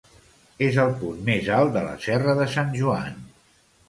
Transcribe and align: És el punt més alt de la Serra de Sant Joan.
És 0.67 0.77
el 0.83 0.93
punt 1.01 1.19
més 1.27 1.49
alt 1.57 1.73
de 1.75 1.83
la 1.87 1.91
Serra 2.05 2.35
de 2.39 2.47
Sant 2.55 2.73
Joan. 2.81 3.21